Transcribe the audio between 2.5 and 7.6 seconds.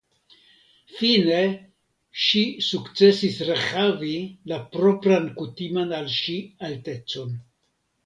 sukcesis rehavi la propran kutiman al ŝi altecon.